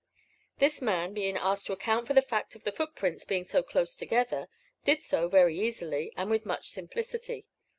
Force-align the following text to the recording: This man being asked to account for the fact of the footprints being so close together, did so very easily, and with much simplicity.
This 0.57 0.81
man 0.81 1.13
being 1.13 1.37
asked 1.37 1.67
to 1.67 1.73
account 1.73 2.07
for 2.07 2.15
the 2.15 2.23
fact 2.23 2.55
of 2.55 2.63
the 2.63 2.71
footprints 2.71 3.23
being 3.23 3.43
so 3.43 3.61
close 3.61 3.95
together, 3.95 4.47
did 4.83 5.03
so 5.03 5.27
very 5.29 5.55
easily, 5.59 6.11
and 6.17 6.31
with 6.31 6.43
much 6.43 6.71
simplicity. 6.71 7.45